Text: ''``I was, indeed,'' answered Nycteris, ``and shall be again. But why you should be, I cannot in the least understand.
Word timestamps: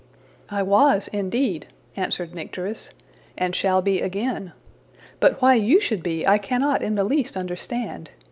''``I 0.49 0.65
was, 0.65 1.09
indeed,'' 1.09 1.67
answered 1.95 2.33
Nycteris, 2.33 2.91
``and 3.37 3.53
shall 3.53 3.83
be 3.83 4.01
again. 4.01 4.51
But 5.19 5.39
why 5.43 5.53
you 5.53 5.79
should 5.79 6.01
be, 6.01 6.25
I 6.25 6.39
cannot 6.39 6.81
in 6.81 6.95
the 6.95 7.03
least 7.03 7.37
understand. 7.37 8.09